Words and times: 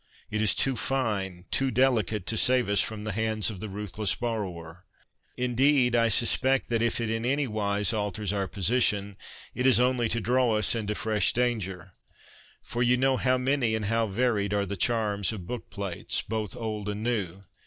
It 0.31 0.41
is 0.41 0.55
too 0.55 0.75
fine, 0.75 1.45
too 1.51 1.69
delicate, 1.69 2.25
to 2.25 2.35
save 2.35 2.69
us 2.69 2.81
from 2.81 3.03
the 3.03 3.11
hands 3.11 3.51
of 3.51 3.59
the 3.59 3.69
ruthless 3.69 4.15
borrower. 4.15 4.83
Indeed, 5.37 5.95
I 5.95 6.09
suspect 6.09 6.69
that 6.69 6.81
if 6.81 6.99
it 6.99 7.11
in 7.11 7.23
any 7.23 7.45
wise 7.45 7.93
alters 7.93 8.33
our 8.33 8.47
position, 8.47 9.15
it 9.53 9.67
is 9.67 9.79
only 9.79 10.09
to 10.09 10.19
draw 10.19 10.57
us 10.57 10.73
into 10.73 10.95
fresh 10.95 11.33
danger. 11.33 11.93
For 12.63 12.81
you 12.81 12.97
know 12.97 13.15
how 13.17 13.37
many 13.37 13.75
and 13.75 13.85
how 13.85 14.07
varied 14.07 14.55
are 14.55 14.65
the 14.65 14.75
charms 14.75 15.31
of 15.31 15.45
book 15.45 15.69
plates, 15.69 16.23
both 16.23 16.55
old 16.57 16.89
and 16.89 17.03
new. 17.03 17.43